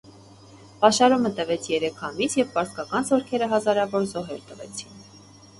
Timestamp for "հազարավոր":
3.53-4.09